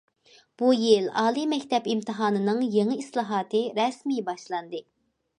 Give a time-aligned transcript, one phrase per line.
[0.59, 4.81] بۇ يىل، ئالىي مەكتەپ ئىمتىھانىنىڭ يېڭى ئىسلاھاتى رەسمىي باشلاندى.